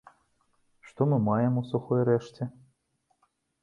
[0.87, 2.53] Што мы маем у сухой рэшце?